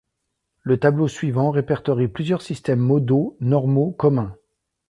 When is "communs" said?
3.91-4.35